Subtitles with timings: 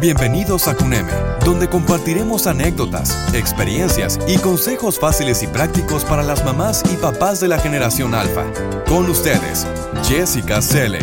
[0.00, 1.12] Bienvenidos a CUNEME,
[1.44, 7.48] donde compartiremos anécdotas, experiencias y consejos fáciles y prácticos para las mamás y papás de
[7.48, 8.46] la generación alfa.
[8.88, 9.66] Con ustedes,
[10.02, 11.00] Jessica Selle.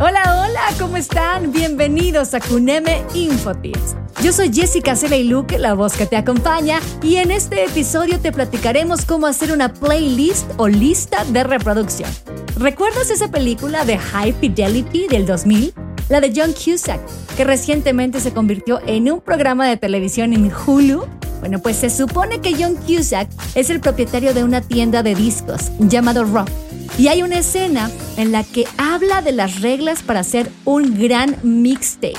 [0.00, 1.52] Hola, hola, ¿cómo están?
[1.52, 3.94] Bienvenidos a CUNEME Infotips.
[4.20, 8.18] Yo soy Jessica Selle y Luke, la voz que te acompaña, y en este episodio
[8.18, 12.10] te platicaremos cómo hacer una playlist o lista de reproducción.
[12.58, 15.74] ¿Recuerdas esa película de High Fidelity del 2000?
[16.08, 17.00] La de John Cusack,
[17.36, 21.04] que recientemente se convirtió en un programa de televisión en Hulu.
[21.40, 25.70] Bueno, pues se supone que John Cusack es el propietario de una tienda de discos
[25.80, 26.48] llamado Rock.
[26.96, 31.36] Y hay una escena en la que habla de las reglas para hacer un gran
[31.42, 32.14] mixtape.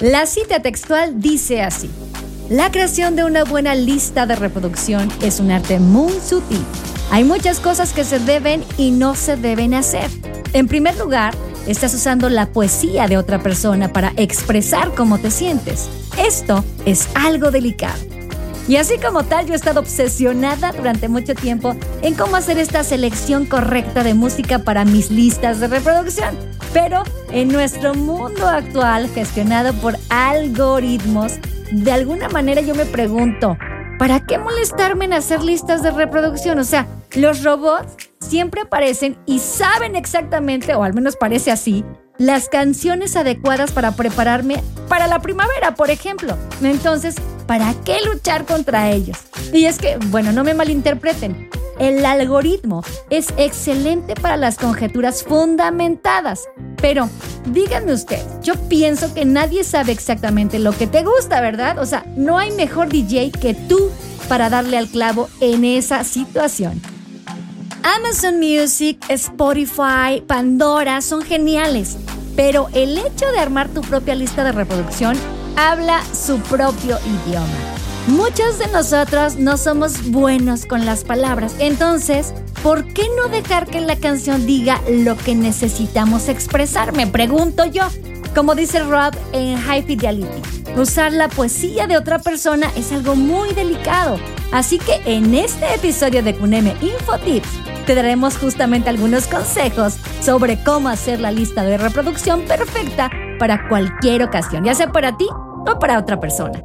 [0.00, 1.88] La cita textual dice así.
[2.48, 6.64] La creación de una buena lista de reproducción es un arte muy sutil
[7.10, 10.10] hay muchas cosas que se deben y no se deben hacer.
[10.52, 11.34] En primer lugar,
[11.66, 15.88] estás usando la poesía de otra persona para expresar cómo te sientes.
[16.18, 17.98] Esto es algo delicado.
[18.68, 22.82] Y así como tal, yo he estado obsesionada durante mucho tiempo en cómo hacer esta
[22.82, 26.36] selección correcta de música para mis listas de reproducción.
[26.72, 31.34] Pero en nuestro mundo actual, gestionado por algoritmos,
[31.72, 33.56] de alguna manera yo me pregunto,
[33.98, 36.58] ¿para qué molestarme en hacer listas de reproducción?
[36.58, 41.84] O sea, los robots siempre aparecen y saben exactamente, o al menos parece así,
[42.18, 46.36] las canciones adecuadas para prepararme para la primavera, por ejemplo.
[46.62, 49.18] Entonces, ¿para qué luchar contra ellos?
[49.52, 51.50] Y es que, bueno, no me malinterpreten.
[51.78, 56.48] El algoritmo es excelente para las conjeturas fundamentadas.
[56.80, 57.08] Pero
[57.46, 61.78] díganme usted, yo pienso que nadie sabe exactamente lo que te gusta, ¿verdad?
[61.78, 63.90] O sea, no hay mejor DJ que tú
[64.28, 66.80] para darle al clavo en esa situación.
[67.82, 71.96] Amazon Music, Spotify, Pandora son geniales,
[72.34, 75.16] pero el hecho de armar tu propia lista de reproducción
[75.56, 77.75] habla su propio idioma.
[78.06, 83.80] Muchos de nosotros no somos buenos con las palabras, entonces, ¿por qué no dejar que
[83.80, 86.92] la canción diga lo que necesitamos expresar?
[86.92, 87.82] Me pregunto yo.
[88.32, 90.42] Como dice Rob en High Fidelity,
[90.76, 94.20] usar la poesía de otra persona es algo muy delicado.
[94.52, 97.48] Así que en este episodio de Kuneme Infotips
[97.86, 104.22] te daremos justamente algunos consejos sobre cómo hacer la lista de reproducción perfecta para cualquier
[104.22, 105.26] ocasión, ya sea para ti
[105.66, 106.62] o para otra persona.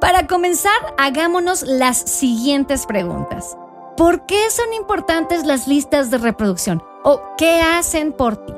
[0.00, 3.56] Para comenzar, hagámonos las siguientes preguntas.
[3.96, 6.82] ¿Por qué son importantes las listas de reproducción?
[7.02, 8.52] ¿O qué hacen por ti?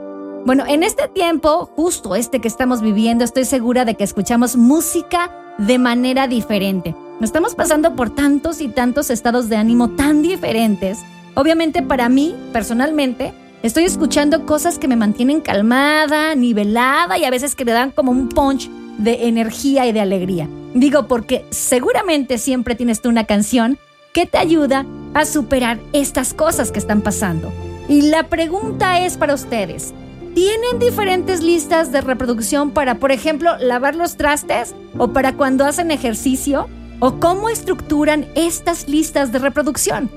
[0.45, 5.31] Bueno, en este tiempo, justo este que estamos viviendo, estoy segura de que escuchamos música
[5.59, 6.95] de manera diferente.
[7.21, 10.99] Estamos pasando por tantos y tantos estados de ánimo tan diferentes
[11.34, 17.55] Obviamente para mí, personalmente, estoy escuchando cosas que me mantienen calmada, nivelada y a veces
[17.55, 18.69] que le dan como un punch
[19.03, 20.49] de energía y de alegría.
[20.75, 23.78] Digo porque seguramente siempre tienes tú una canción
[24.12, 27.53] que te ayuda a superar estas cosas que están pasando.
[27.89, 29.94] Y la pregunta es para ustedes.
[30.34, 35.91] ¿Tienen diferentes listas de reproducción para, por ejemplo, lavar los trastes o para cuando hacen
[35.91, 36.69] ejercicio?
[37.00, 40.10] ¿O cómo estructuran estas listas de reproducción?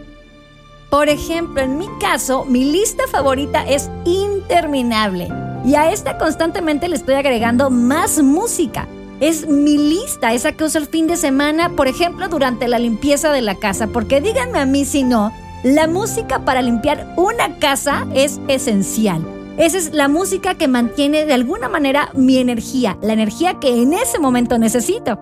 [0.91, 5.29] Por ejemplo, en mi caso, mi lista favorita es interminable
[5.63, 8.87] y a esta constantemente le estoy agregando más música.
[9.19, 13.31] Es mi lista, esa que uso el fin de semana, por ejemplo, durante la limpieza
[13.31, 15.31] de la casa, porque díganme a mí si no,
[15.63, 19.25] la música para limpiar una casa es esencial.
[19.57, 23.93] Esa es la música que mantiene de alguna manera mi energía, la energía que en
[23.93, 25.19] ese momento necesito.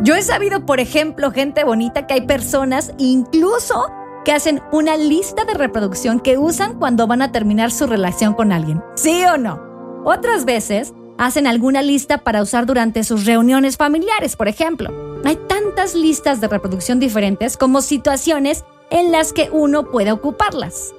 [0.00, 3.86] Yo he sabido, por ejemplo, gente bonita, que hay personas, incluso
[4.32, 8.82] hacen una lista de reproducción que usan cuando van a terminar su relación con alguien.
[8.94, 9.60] ¿Sí o no?
[10.04, 14.90] Otras veces hacen alguna lista para usar durante sus reuniones familiares, por ejemplo.
[15.24, 20.94] Hay tantas listas de reproducción diferentes como situaciones en las que uno puede ocuparlas.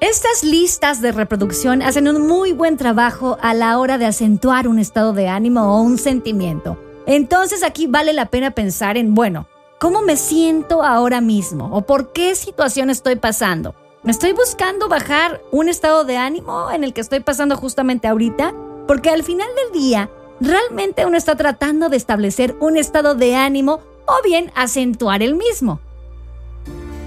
[0.00, 4.78] Estas listas de reproducción hacen un muy buen trabajo a la hora de acentuar un
[4.78, 6.76] estado de ánimo o un sentimiento.
[7.06, 9.46] Entonces aquí vale la pena pensar en, bueno,
[9.82, 11.68] ¿Cómo me siento ahora mismo?
[11.72, 13.74] ¿O por qué situación estoy pasando?
[14.04, 18.54] ¿Me estoy buscando bajar un estado de ánimo en el que estoy pasando justamente ahorita?
[18.86, 20.08] Porque al final del día,
[20.40, 25.80] realmente uno está tratando de establecer un estado de ánimo o bien acentuar el mismo.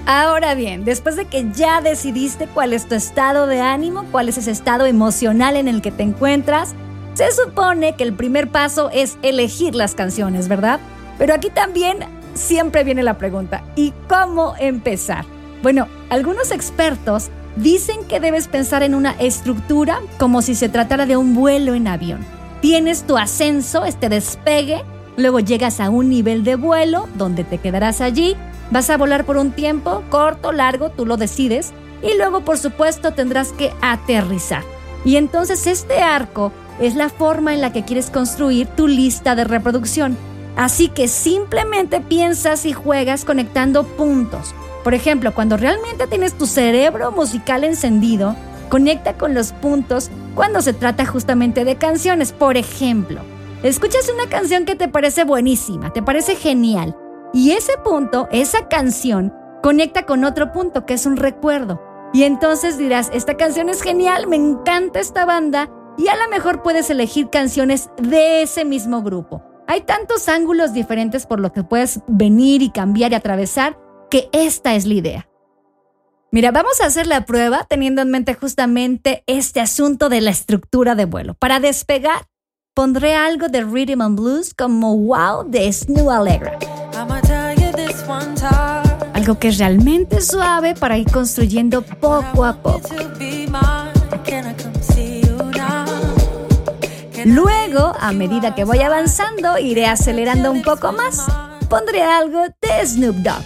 [0.05, 4.37] Ahora bien, después de que ya decidiste cuál es tu estado de ánimo, cuál es
[4.37, 6.75] ese estado emocional en el que te encuentras,
[7.13, 10.81] se supone que el primer paso es elegir las canciones, ¿verdad?
[11.17, 11.99] Pero aquí también
[12.35, 15.25] siempre viene la pregunta, ¿y cómo empezar?
[15.63, 21.15] Bueno, algunos expertos Dicen que debes pensar en una estructura como si se tratara de
[21.15, 22.19] un vuelo en avión.
[22.61, 24.83] Tienes tu ascenso, este despegue,
[25.15, 28.35] luego llegas a un nivel de vuelo donde te quedarás allí,
[28.71, 31.71] vas a volar por un tiempo, corto, largo, tú lo decides,
[32.03, 34.63] y luego por supuesto tendrás que aterrizar.
[35.05, 36.51] Y entonces este arco
[36.81, 40.17] es la forma en la que quieres construir tu lista de reproducción.
[40.55, 44.55] Así que simplemente piensas y juegas conectando puntos.
[44.83, 48.35] Por ejemplo, cuando realmente tienes tu cerebro musical encendido,
[48.69, 52.31] conecta con los puntos cuando se trata justamente de canciones.
[52.31, 53.21] Por ejemplo,
[53.63, 56.95] escuchas una canción que te parece buenísima, te parece genial,
[57.33, 61.81] y ese punto, esa canción, conecta con otro punto que es un recuerdo.
[62.13, 66.61] Y entonces dirás, esta canción es genial, me encanta esta banda, y a lo mejor
[66.61, 69.54] puedes elegir canciones de ese mismo grupo.
[69.67, 73.77] Hay tantos ángulos diferentes por lo que puedes venir y cambiar y atravesar
[74.09, 75.29] que esta es la idea.
[76.31, 80.93] Mira, vamos a hacer la prueba teniendo en mente justamente este asunto de la estructura
[80.93, 81.33] de vuelo.
[81.35, 82.27] Para despegar,
[82.73, 86.59] pondré algo de Rhythm and Blues como Wow de Snow Allegra.
[89.13, 92.81] Algo que es realmente suave para ir construyendo poco a poco.
[97.25, 101.25] Luego, a medida que voy avanzando, iré acelerando un poco más.
[101.67, 103.41] Pondré algo de Snoop Dogg.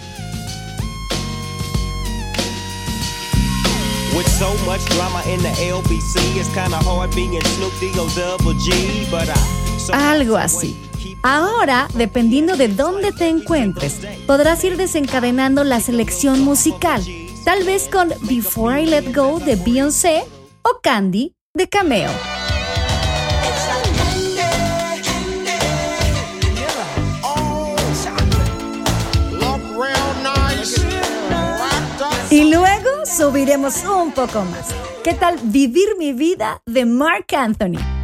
[9.94, 10.76] Algo así.
[11.22, 13.96] Ahora, dependiendo de dónde te encuentres,
[14.26, 17.02] podrás ir desencadenando la selección musical,
[17.46, 20.22] tal vez con Before I Let Go de Beyoncé
[20.60, 22.39] o Candy de Cameo.
[33.20, 34.74] Subiremos un poco más.
[35.04, 37.99] ¿Qué tal Vivir mi vida de Mark Anthony?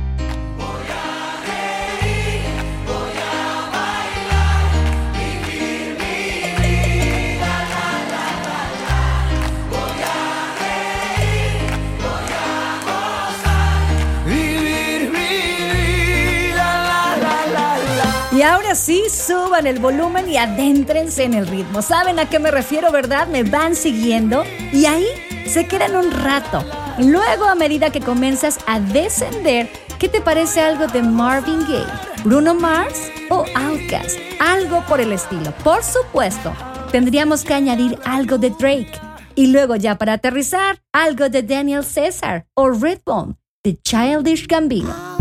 [18.66, 21.82] Ahora sí, suban el volumen y adéntrense en el ritmo.
[21.82, 23.28] ¿Saben a qué me refiero, verdad?
[23.28, 24.42] Me van siguiendo
[24.72, 25.06] y ahí
[25.46, 26.64] se quedan un rato.
[26.98, 29.68] Luego, a medida que comienzas a descender,
[30.00, 31.86] ¿qué te parece algo de Marvin Gaye,
[32.24, 34.18] Bruno Mars o Outkast?
[34.40, 35.52] Algo por el estilo.
[35.62, 36.52] Por supuesto,
[36.90, 39.00] tendríamos que añadir algo de Drake.
[39.36, 45.15] Y luego ya para aterrizar, algo de Daniel César o Redbone, The Childish Gambino.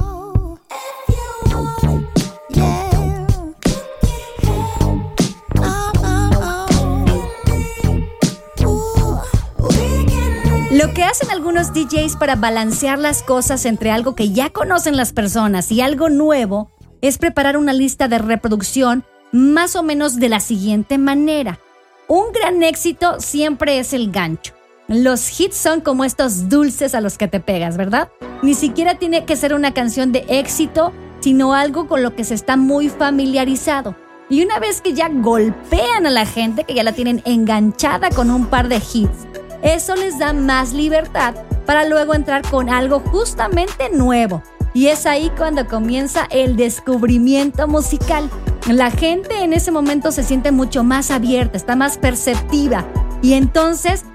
[10.86, 15.14] Lo que hacen algunos DJs para balancear las cosas entre algo que ya conocen las
[15.14, 16.70] personas y algo nuevo
[17.02, 21.60] es preparar una lista de reproducción más o menos de la siguiente manera.
[22.08, 24.54] Un gran éxito siempre es el gancho.
[24.88, 28.12] Los hits son como estos dulces a los que te pegas, ¿verdad?
[28.44, 32.36] Ni siquiera tiene que ser una canción de éxito, sino algo con lo que se
[32.36, 33.96] está muy familiarizado.
[34.30, 38.30] Y una vez que ya golpean a la gente, que ya la tienen enganchada con
[38.30, 39.25] un par de hits,
[39.66, 41.34] eso les da más libertad
[41.66, 44.44] para luego entrar con algo justamente nuevo.
[44.76, 48.30] Y es ahí cuando comienza el descubrimiento musical.
[48.70, 52.86] La gente en ese momento se siente mucho más abierta, está más perceptiva
[53.22, 54.06] y entonces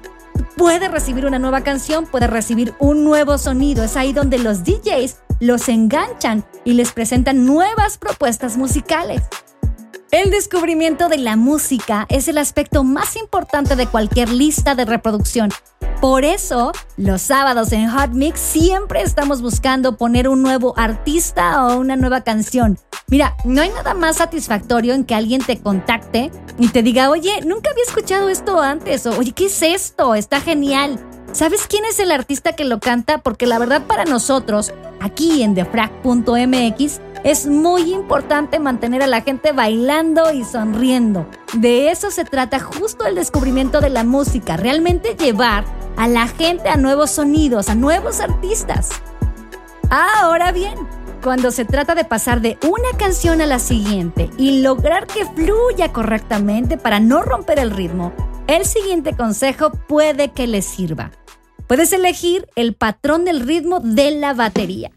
[0.56, 3.82] puede recibir una nueva canción, puede recibir un nuevo sonido.
[3.82, 9.22] Es ahí donde los DJs los enganchan y les presentan nuevas propuestas musicales.
[10.12, 15.50] El descubrimiento de la música es el aspecto más importante de cualquier lista de reproducción.
[16.00, 21.78] Por eso, los sábados en Hot Mix siempre estamos buscando poner un nuevo artista o
[21.78, 22.76] una nueva canción.
[23.06, 27.42] Mira, no hay nada más satisfactorio en que alguien te contacte y te diga, oye,
[27.46, 30.16] nunca había escuchado esto antes, o oye, ¿qué es esto?
[30.16, 30.98] Está genial.
[31.30, 33.18] ¿Sabes quién es el artista que lo canta?
[33.18, 39.52] Porque la verdad para nosotros, aquí en defrag.mx, es muy importante mantener a la gente
[39.52, 41.26] bailando y sonriendo.
[41.54, 45.64] De eso se trata justo el descubrimiento de la música, realmente llevar
[45.96, 48.90] a la gente a nuevos sonidos, a nuevos artistas.
[49.90, 50.74] Ahora bien,
[51.22, 55.92] cuando se trata de pasar de una canción a la siguiente y lograr que fluya
[55.92, 58.12] correctamente para no romper el ritmo,
[58.46, 61.10] el siguiente consejo puede que les sirva.
[61.66, 64.90] Puedes elegir el patrón del ritmo de la batería.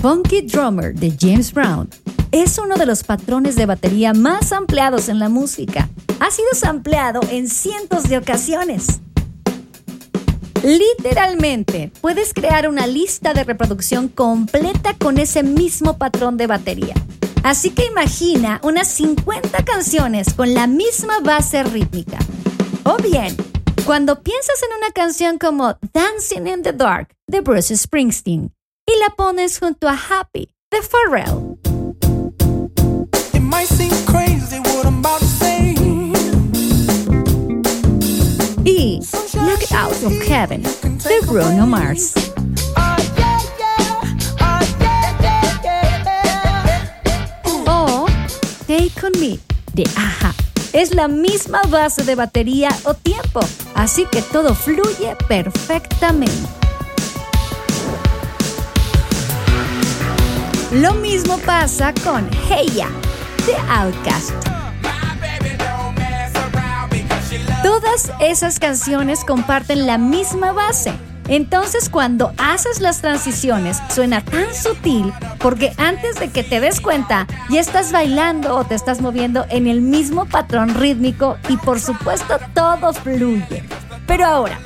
[0.00, 1.90] Funky Drummer de James Brown
[2.30, 5.88] es uno de los patrones de batería más ampliados en la música.
[6.20, 9.00] Ha sido sampleado en cientos de ocasiones.
[10.62, 16.94] Literalmente, puedes crear una lista de reproducción completa con ese mismo patrón de batería.
[17.42, 22.18] Así que imagina unas 50 canciones con la misma base rítmica.
[22.84, 23.36] O bien,
[23.84, 28.52] cuando piensas en una canción como Dancing in the Dark de Bruce Springsteen
[28.88, 31.58] y la pones junto a Happy de Pharrell.
[38.64, 39.00] Y
[39.34, 42.14] Look Out of Heaven de Bruno Mars.
[47.66, 48.06] O
[48.66, 49.38] Take On Me
[49.74, 50.34] de Aja.
[50.72, 53.40] Es la misma base de batería o tiempo,
[53.74, 56.57] así que todo fluye perfectamente.
[60.72, 62.88] Lo mismo pasa con Hey Ya
[63.46, 64.32] de Outcast.
[67.62, 70.92] Todas esas canciones comparten la misma base.
[71.26, 77.26] Entonces cuando haces las transiciones suena tan sutil porque antes de que te des cuenta
[77.48, 82.38] ya estás bailando o te estás moviendo en el mismo patrón rítmico y por supuesto
[82.52, 83.64] todo fluye.
[84.06, 84.58] Pero ahora,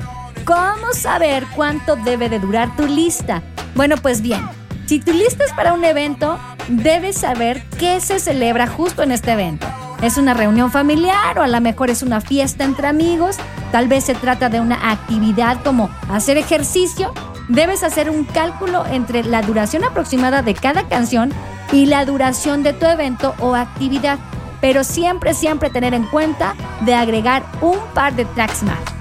[0.45, 3.41] ¿cómo saber cuánto debe de durar tu lista?
[3.75, 4.43] Bueno, pues bien,
[4.87, 9.33] si tu lista es para un evento, debes saber qué se celebra justo en este
[9.33, 9.67] evento.
[10.03, 13.37] ¿Es una reunión familiar o a lo mejor es una fiesta entre amigos?
[13.71, 17.15] Tal vez se trata de una actividad como hacer ejercicio.
[17.49, 21.33] Debes hacer un cálculo entre la duración aproximada de cada canción
[21.73, 24.19] y la duración de tu evento o actividad.
[24.61, 28.92] Pero siempre, siempre tener en cuenta de agregar un par de tracks más.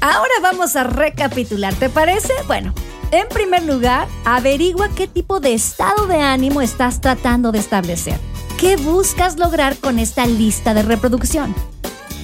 [0.00, 2.32] Ahora vamos a recapitular, ¿te parece?
[2.46, 2.72] Bueno,
[3.10, 8.18] en primer lugar, averigua qué tipo de estado de ánimo estás tratando de establecer.
[8.60, 11.52] ¿Qué buscas lograr con esta lista de reproducción?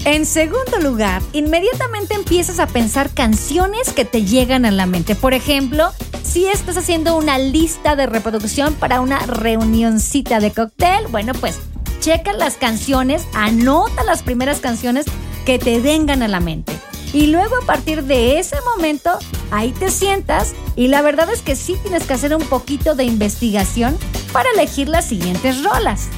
[0.04, 5.16] En segundo lugar, inmediatamente empiezas a pensar canciones que te llegan a la mente.
[5.16, 5.90] Por ejemplo,
[6.22, 11.58] si estás haciendo una lista de reproducción para una reunioncita de cóctel, bueno, pues
[12.00, 15.06] checa las canciones, anota las primeras canciones
[15.44, 16.72] que te vengan a la mente.
[17.14, 19.16] Y luego a partir de ese momento,
[19.52, 23.04] ahí te sientas y la verdad es que sí tienes que hacer un poquito de
[23.04, 23.97] investigación
[24.33, 26.09] para elegir las siguientes rolas.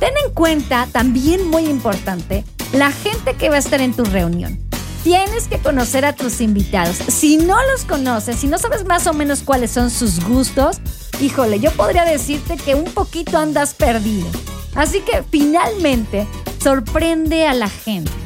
[0.00, 4.58] Ten en cuenta, también muy importante, la gente que va a estar en tu reunión.
[5.04, 6.96] Tienes que conocer a tus invitados.
[6.96, 10.80] Si no los conoces, si no sabes más o menos cuáles son sus gustos,
[11.20, 14.26] híjole, yo podría decirte que un poquito andas perdido.
[14.74, 16.26] Así que finalmente,
[16.58, 18.25] sorprende a la gente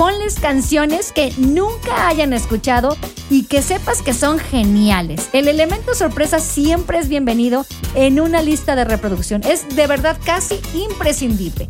[0.00, 2.96] ponles canciones que nunca hayan escuchado
[3.28, 5.28] y que sepas que son geniales.
[5.34, 9.42] El elemento sorpresa siempre es bienvenido en una lista de reproducción.
[9.44, 11.68] Es de verdad casi imprescindible.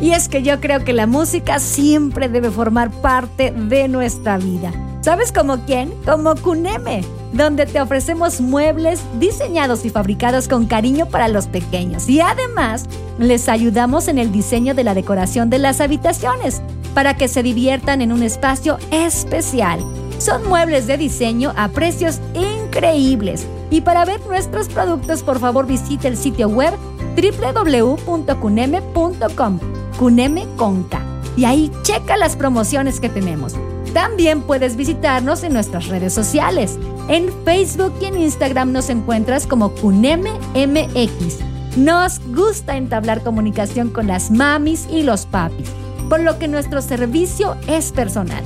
[0.00, 4.72] Y es que yo creo que la música siempre debe formar parte de nuestra vida.
[5.02, 5.92] ¿Sabes como quién?
[6.06, 12.08] Como Kuneme, donde te ofrecemos muebles diseñados y fabricados con cariño para los pequeños.
[12.08, 12.86] Y además,
[13.18, 16.62] les ayudamos en el diseño de la decoración de las habitaciones
[16.94, 19.80] para que se diviertan en un espacio especial.
[20.18, 23.46] Son muebles de diseño a precios increíbles.
[23.70, 26.74] Y para ver nuestros productos, por favor visite el sitio web
[27.16, 29.60] www.cuneme.com.
[29.98, 31.00] Cuneme con K.
[31.36, 33.54] Y ahí checa las promociones que tenemos.
[33.92, 36.78] También puedes visitarnos en nuestras redes sociales.
[37.08, 41.38] En Facebook y en Instagram nos encuentras como CunemeMX.
[41.76, 45.70] Nos gusta entablar comunicación con las mamis y los papis,
[46.10, 48.42] por lo que nuestro servicio es personal.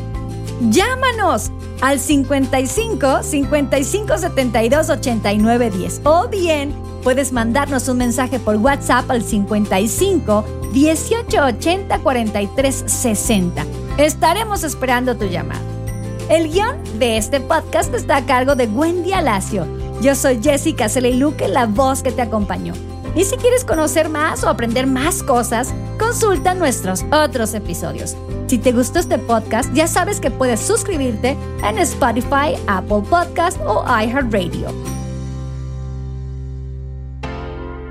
[0.71, 9.11] Llámanos al 55 55 72 89 10 o bien puedes mandarnos un mensaje por WhatsApp
[9.11, 13.64] al 55 18 80 43 60.
[13.99, 15.61] Estaremos esperando tu llamada.
[16.28, 19.66] El guion de este podcast está a cargo de Wendy Alacio.
[20.00, 22.75] Yo soy Jessica Luque, la voz que te acompañó.
[23.16, 28.16] Y si quieres conocer más o aprender más cosas, consulta nuestros otros episodios.
[28.49, 33.85] Si te gustó este podcast, ya sabes que puedes suscribirte en Spotify, Apple Podcast o
[33.85, 34.68] iHeartRadio.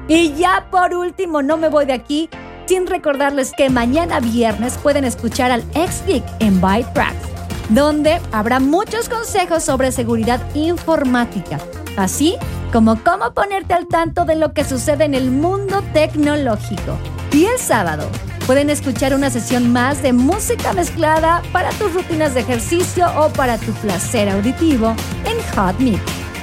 [0.08, 2.30] Y ya por último, no me voy de aquí
[2.66, 6.04] sin recordarles que mañana viernes pueden escuchar al ex
[6.40, 7.28] en Tracks,
[7.70, 11.60] donde habrá muchos consejos sobre seguridad informática,
[11.98, 12.36] así
[12.74, 16.98] como cómo ponerte al tanto de lo que sucede en el mundo tecnológico.
[17.32, 18.10] Y el sábado
[18.48, 23.60] pueden escuchar una sesión más de música mezclada para tus rutinas de ejercicio o para
[23.60, 26.02] tu placer auditivo en Hot Meet.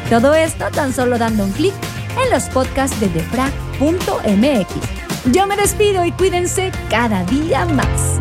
[0.08, 1.74] Todo esto tan solo dando un clic
[2.24, 4.70] en los podcasts de defrag.mx.
[5.32, 8.19] Yo me despido y cuídense cada día más.